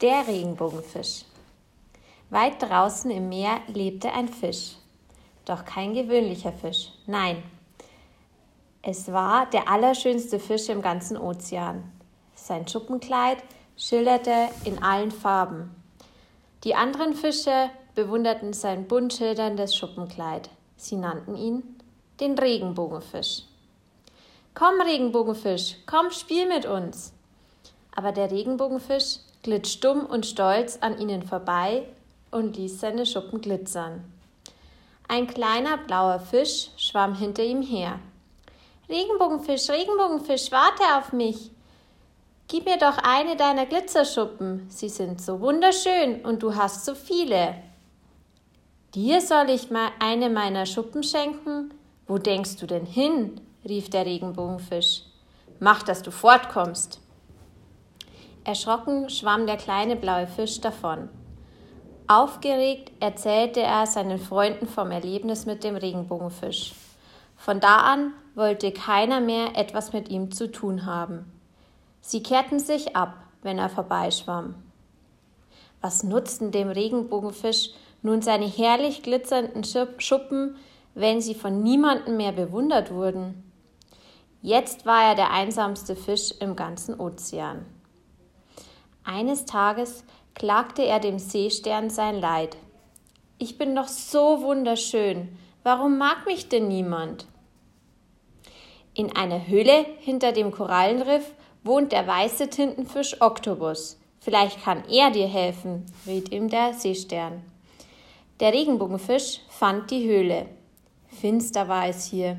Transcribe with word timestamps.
Der 0.00 0.28
Regenbogenfisch. 0.28 1.24
Weit 2.30 2.62
draußen 2.62 3.10
im 3.10 3.28
Meer 3.28 3.58
lebte 3.66 4.12
ein 4.12 4.28
Fisch. 4.28 4.76
Doch 5.44 5.64
kein 5.64 5.92
gewöhnlicher 5.92 6.52
Fisch. 6.52 6.92
Nein. 7.06 7.42
Es 8.80 9.12
war 9.12 9.46
der 9.46 9.68
allerschönste 9.68 10.38
Fisch 10.38 10.68
im 10.68 10.82
ganzen 10.82 11.16
Ozean. 11.16 11.82
Sein 12.36 12.68
Schuppenkleid 12.68 13.38
schillerte 13.76 14.50
in 14.62 14.80
allen 14.80 15.10
Farben. 15.10 15.74
Die 16.62 16.76
anderen 16.76 17.14
Fische 17.14 17.68
bewunderten 17.96 18.52
sein 18.52 18.86
bunt 18.86 19.14
schilderndes 19.14 19.74
Schuppenkleid. 19.74 20.48
Sie 20.76 20.94
nannten 20.94 21.34
ihn 21.34 21.64
den 22.20 22.38
Regenbogenfisch. 22.38 23.42
Komm, 24.54 24.80
Regenbogenfisch, 24.80 25.74
komm, 25.86 26.12
spiel 26.12 26.46
mit 26.46 26.66
uns. 26.66 27.12
Aber 27.96 28.12
der 28.12 28.30
Regenbogenfisch 28.30 29.18
glitt 29.42 29.68
stumm 29.68 30.06
und 30.06 30.26
stolz 30.26 30.78
an 30.80 30.98
ihnen 30.98 31.22
vorbei 31.22 31.84
und 32.30 32.56
ließ 32.56 32.80
seine 32.80 33.06
Schuppen 33.06 33.40
glitzern. 33.40 34.04
Ein 35.06 35.26
kleiner 35.26 35.78
blauer 35.78 36.20
Fisch 36.20 36.68
schwamm 36.76 37.14
hinter 37.14 37.42
ihm 37.42 37.62
her. 37.62 37.98
Regenbogenfisch, 38.88 39.68
Regenbogenfisch, 39.70 40.50
warte 40.50 40.82
auf 40.98 41.12
mich. 41.12 41.50
Gib 42.48 42.64
mir 42.64 42.78
doch 42.78 42.96
eine 42.98 43.36
deiner 43.36 43.66
Glitzerschuppen. 43.66 44.66
Sie 44.70 44.88
sind 44.88 45.20
so 45.20 45.40
wunderschön 45.40 46.24
und 46.24 46.42
du 46.42 46.54
hast 46.54 46.84
so 46.84 46.94
viele. 46.94 47.54
Dir 48.94 49.20
soll 49.20 49.50
ich 49.50 49.70
mal 49.70 49.90
eine 50.00 50.30
meiner 50.30 50.64
Schuppen 50.64 51.02
schenken? 51.02 51.74
Wo 52.06 52.16
denkst 52.16 52.56
du 52.56 52.66
denn 52.66 52.86
hin? 52.86 53.40
rief 53.66 53.90
der 53.90 54.06
Regenbogenfisch. 54.06 55.02
Mach, 55.60 55.82
dass 55.82 56.02
du 56.02 56.10
fortkommst. 56.10 57.00
Erschrocken 58.48 59.10
schwamm 59.10 59.46
der 59.46 59.58
kleine 59.58 59.94
blaue 59.94 60.26
Fisch 60.26 60.62
davon. 60.62 61.10
Aufgeregt 62.06 62.90
erzählte 62.98 63.60
er 63.60 63.86
seinen 63.86 64.18
Freunden 64.18 64.66
vom 64.66 64.90
Erlebnis 64.90 65.44
mit 65.44 65.64
dem 65.64 65.76
Regenbogenfisch. 65.76 66.72
Von 67.36 67.60
da 67.60 67.76
an 67.76 68.14
wollte 68.34 68.72
keiner 68.72 69.20
mehr 69.20 69.54
etwas 69.54 69.92
mit 69.92 70.08
ihm 70.08 70.30
zu 70.30 70.50
tun 70.50 70.86
haben. 70.86 71.30
Sie 72.00 72.22
kehrten 72.22 72.58
sich 72.58 72.96
ab, 72.96 73.18
wenn 73.42 73.58
er 73.58 73.68
vorbeischwamm. 73.68 74.54
Was 75.82 76.02
nutzten 76.02 76.50
dem 76.50 76.70
Regenbogenfisch 76.70 77.72
nun 78.00 78.22
seine 78.22 78.46
herrlich 78.46 79.02
glitzernden 79.02 79.62
Schuppen, 79.98 80.56
wenn 80.94 81.20
sie 81.20 81.34
von 81.34 81.62
niemandem 81.62 82.16
mehr 82.16 82.32
bewundert 82.32 82.94
wurden? 82.94 83.52
Jetzt 84.40 84.86
war 84.86 85.02
er 85.02 85.14
der 85.16 85.32
einsamste 85.32 85.94
Fisch 85.94 86.30
im 86.40 86.56
ganzen 86.56 86.98
Ozean. 86.98 87.66
Eines 89.08 89.46
Tages 89.46 90.04
klagte 90.34 90.84
er 90.84 91.00
dem 91.00 91.18
Seestern 91.18 91.88
sein 91.88 92.20
Leid. 92.20 92.58
Ich 93.38 93.56
bin 93.56 93.74
doch 93.74 93.88
so 93.88 94.42
wunderschön. 94.42 95.34
Warum 95.62 95.96
mag 95.96 96.26
mich 96.26 96.50
denn 96.50 96.68
niemand? 96.68 97.26
In 98.92 99.16
einer 99.16 99.46
Höhle 99.46 99.86
hinter 100.00 100.32
dem 100.32 100.50
Korallenriff 100.50 101.32
wohnt 101.64 101.92
der 101.92 102.06
weiße 102.06 102.50
Tintenfisch 102.50 103.22
Oktopus. 103.22 103.98
Vielleicht 104.20 104.62
kann 104.62 104.84
er 104.90 105.10
dir 105.10 105.26
helfen, 105.26 105.86
riet 106.06 106.30
ihm 106.30 106.50
der 106.50 106.74
Seestern. 106.74 107.42
Der 108.40 108.52
Regenbogenfisch 108.52 109.40
fand 109.48 109.90
die 109.90 110.06
Höhle. 110.06 110.48
Finster 111.06 111.66
war 111.66 111.88
es 111.88 112.04
hier. 112.04 112.38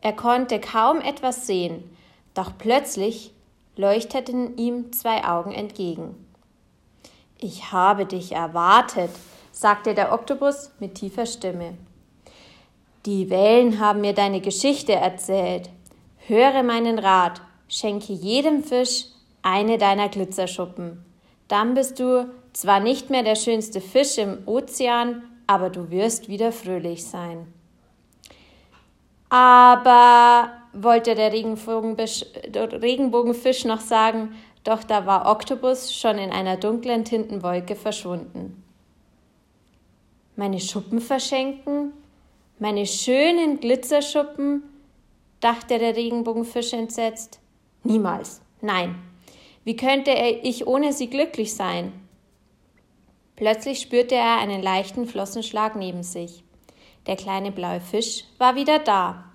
Er 0.00 0.14
konnte 0.14 0.58
kaum 0.58 1.02
etwas 1.02 1.46
sehen, 1.46 1.84
doch 2.32 2.52
plötzlich 2.56 3.34
leuchteten 3.76 4.56
ihm 4.56 4.92
zwei 4.92 5.24
Augen 5.24 5.52
entgegen. 5.52 6.14
Ich 7.38 7.72
habe 7.72 8.06
dich 8.06 8.32
erwartet, 8.32 9.10
sagte 9.50 9.94
der 9.94 10.12
Oktopus 10.12 10.70
mit 10.78 10.94
tiefer 10.94 11.26
Stimme. 11.26 11.74
Die 13.04 13.30
Wellen 13.30 13.80
haben 13.80 14.00
mir 14.00 14.12
deine 14.12 14.40
Geschichte 14.40 14.92
erzählt. 14.92 15.68
Höre 16.26 16.62
meinen 16.62 16.98
Rat, 16.98 17.40
schenke 17.68 18.12
jedem 18.12 18.62
Fisch 18.62 19.06
eine 19.42 19.76
deiner 19.76 20.08
Glitzerschuppen. 20.08 21.04
Dann 21.48 21.74
bist 21.74 21.98
du 21.98 22.30
zwar 22.52 22.80
nicht 22.80 23.10
mehr 23.10 23.24
der 23.24 23.34
schönste 23.34 23.80
Fisch 23.80 24.18
im 24.18 24.38
Ozean, 24.46 25.24
aber 25.46 25.68
du 25.68 25.90
wirst 25.90 26.28
wieder 26.28 26.52
fröhlich 26.52 27.04
sein. 27.04 27.52
Aber 29.28 30.61
wollte 30.72 31.14
der 31.14 31.32
Regenbogenfisch 31.32 33.64
noch 33.64 33.80
sagen, 33.80 34.34
doch 34.64 34.82
da 34.84 35.06
war 35.06 35.30
Oktopus 35.30 35.94
schon 35.94 36.18
in 36.18 36.30
einer 36.30 36.56
dunklen 36.56 37.04
Tintenwolke 37.04 37.76
verschwunden. 37.76 38.62
Meine 40.36 40.60
Schuppen 40.60 41.00
verschenken? 41.00 41.92
Meine 42.58 42.86
schönen 42.86 43.60
Glitzerschuppen? 43.60 44.62
dachte 45.40 45.78
der 45.78 45.96
Regenbogenfisch 45.96 46.72
entsetzt. 46.72 47.40
Niemals. 47.82 48.40
Nein. 48.60 48.94
Wie 49.64 49.76
könnte 49.76 50.12
ich 50.12 50.66
ohne 50.66 50.92
sie 50.92 51.08
glücklich 51.08 51.54
sein? 51.54 51.92
Plötzlich 53.34 53.80
spürte 53.80 54.14
er 54.14 54.38
einen 54.38 54.62
leichten 54.62 55.06
Flossenschlag 55.06 55.74
neben 55.74 56.04
sich. 56.04 56.44
Der 57.06 57.16
kleine 57.16 57.50
blaue 57.50 57.80
Fisch 57.80 58.24
war 58.38 58.54
wieder 58.54 58.78
da. 58.78 59.31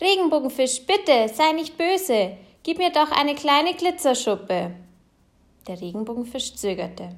Regenbogenfisch, 0.00 0.86
bitte, 0.86 1.28
sei 1.32 1.52
nicht 1.52 1.76
böse. 1.76 2.36
Gib 2.62 2.78
mir 2.78 2.90
doch 2.90 3.10
eine 3.10 3.34
kleine 3.34 3.74
Glitzerschuppe. 3.74 4.72
Der 5.66 5.80
Regenbogenfisch 5.80 6.54
zögerte. 6.54 7.10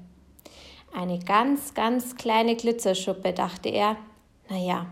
Eine 0.93 1.19
ganz, 1.21 1.75
ganz 1.75 2.17
kleine 2.17 2.57
Glitzerschuppe, 2.57 3.33
dachte 3.33 3.69
er. 3.69 3.97
Na 4.49 4.57
ja, 4.59 4.87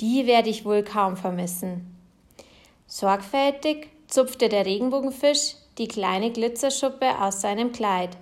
die 0.00 0.26
werde 0.26 0.48
ich 0.48 0.64
wohl 0.64 0.82
kaum 0.82 1.16
vermissen. 1.16 1.96
Sorgfältig 2.86 3.88
zupfte 4.06 4.48
der 4.48 4.64
Regenbogenfisch 4.64 5.56
die 5.78 5.88
kleine 5.88 6.30
Glitzerschuppe 6.30 7.20
aus 7.20 7.40
seinem 7.40 7.72
Kleid. 7.72 8.16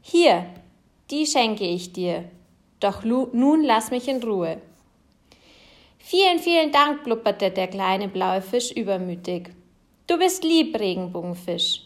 Hier, 0.00 0.46
die 1.10 1.26
schenke 1.26 1.64
ich 1.64 1.92
dir. 1.92 2.24
Doch 2.80 3.04
nun 3.04 3.62
lass 3.62 3.90
mich 3.90 4.08
in 4.08 4.22
Ruhe. 4.22 4.60
Vielen, 6.08 6.38
vielen 6.38 6.70
Dank, 6.70 7.02
blubberte 7.02 7.50
der 7.50 7.66
kleine 7.66 8.06
blaue 8.06 8.40
Fisch 8.40 8.70
übermütig. 8.70 9.50
Du 10.06 10.16
bist 10.16 10.44
lieb, 10.44 10.78
Regenbogenfisch. 10.78 11.80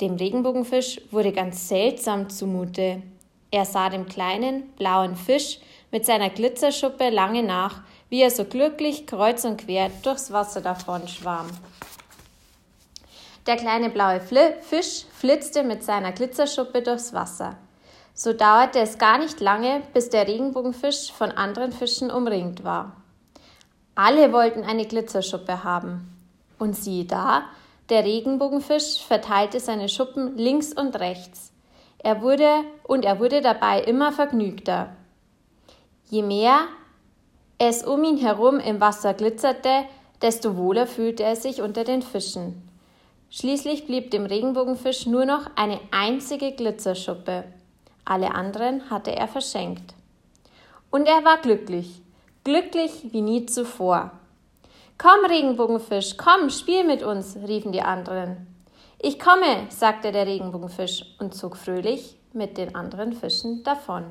Dem 0.00 0.16
Regenbogenfisch 0.16 1.00
wurde 1.12 1.30
ganz 1.30 1.68
seltsam 1.68 2.28
zumute. 2.28 3.00
Er 3.52 3.64
sah 3.64 3.90
dem 3.90 4.08
kleinen 4.08 4.72
blauen 4.72 5.14
Fisch 5.14 5.60
mit 5.92 6.04
seiner 6.04 6.30
Glitzerschuppe 6.30 7.10
lange 7.10 7.44
nach, 7.44 7.82
wie 8.08 8.22
er 8.22 8.30
so 8.32 8.44
glücklich 8.44 9.06
kreuz 9.06 9.44
und 9.44 9.58
quer 9.58 9.88
durchs 10.02 10.32
Wasser 10.32 10.60
davon 10.60 11.06
schwamm. 11.06 11.46
Der 13.46 13.54
kleine 13.54 13.90
blaue 13.90 14.20
Fisch 14.20 15.04
flitzte 15.12 15.62
mit 15.62 15.84
seiner 15.84 16.10
Glitzerschuppe 16.10 16.82
durchs 16.82 17.12
Wasser. 17.12 17.56
So 18.14 18.32
dauerte 18.32 18.80
es 18.80 18.98
gar 18.98 19.18
nicht 19.18 19.38
lange, 19.38 19.80
bis 19.94 20.10
der 20.10 20.26
Regenbogenfisch 20.26 21.12
von 21.12 21.30
anderen 21.30 21.70
Fischen 21.70 22.10
umringt 22.10 22.64
war. 22.64 22.96
Alle 23.94 24.32
wollten 24.32 24.62
eine 24.62 24.86
Glitzerschuppe 24.86 25.64
haben. 25.64 26.08
Und 26.58 26.76
siehe 26.76 27.04
da, 27.04 27.44
der 27.88 28.04
Regenbogenfisch 28.04 29.04
verteilte 29.04 29.60
seine 29.60 29.88
Schuppen 29.88 30.36
links 30.36 30.72
und 30.72 30.98
rechts. 30.98 31.52
Er 31.98 32.22
wurde 32.22 32.64
und 32.84 33.04
er 33.04 33.20
wurde 33.20 33.40
dabei 33.40 33.82
immer 33.82 34.12
vergnügter. 34.12 34.96
Je 36.08 36.22
mehr 36.22 36.60
es 37.58 37.84
um 37.84 38.02
ihn 38.02 38.16
herum 38.16 38.58
im 38.58 38.80
Wasser 38.80 39.14
glitzerte, 39.14 39.84
desto 40.20 40.56
wohler 40.56 40.88
fühlte 40.88 41.22
er 41.22 41.36
sich 41.36 41.62
unter 41.62 41.84
den 41.84 42.02
Fischen. 42.02 42.68
Schließlich 43.30 43.86
blieb 43.86 44.10
dem 44.10 44.26
Regenbogenfisch 44.26 45.06
nur 45.06 45.24
noch 45.24 45.48
eine 45.54 45.78
einzige 45.90 46.52
Glitzerschuppe. 46.52 47.44
Alle 48.04 48.34
anderen 48.34 48.90
hatte 48.90 49.14
er 49.14 49.28
verschenkt. 49.28 49.94
Und 50.90 51.06
er 51.06 51.24
war 51.24 51.38
glücklich, 51.38 52.01
glücklich 52.44 53.12
wie 53.12 53.22
nie 53.22 53.46
zuvor. 53.46 54.10
Komm, 54.98 55.24
Regenbogenfisch, 55.28 56.16
komm, 56.16 56.50
spiel 56.50 56.84
mit 56.84 57.02
uns, 57.02 57.36
riefen 57.36 57.72
die 57.72 57.82
anderen. 57.82 58.46
Ich 59.00 59.18
komme, 59.18 59.66
sagte 59.68 60.12
der 60.12 60.26
Regenbogenfisch 60.26 61.04
und 61.18 61.34
zog 61.34 61.56
fröhlich 61.56 62.16
mit 62.32 62.56
den 62.56 62.74
anderen 62.74 63.12
Fischen 63.12 63.64
davon. 63.64 64.04